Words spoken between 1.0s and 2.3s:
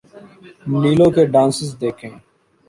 کے ڈانسز دیکھیں۔